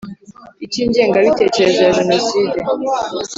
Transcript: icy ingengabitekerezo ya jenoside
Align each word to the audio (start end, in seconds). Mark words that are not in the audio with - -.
icy 0.65 0.77
ingengabitekerezo 0.83 1.79
ya 1.87 1.95
jenoside 1.97 2.57